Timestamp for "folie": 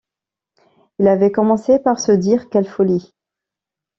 2.67-3.13